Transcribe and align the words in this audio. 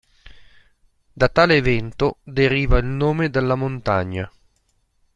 Da 1.13 1.29
tale 1.29 1.57
evento 1.57 2.17
deriva 2.23 2.79
il 2.79 2.87
nome 2.87 3.29
della 3.29 3.53
montagna. 3.53 4.27